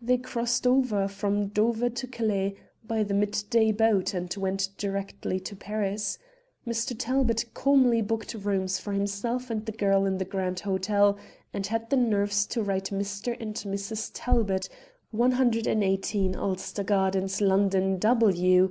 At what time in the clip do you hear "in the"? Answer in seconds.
10.06-10.24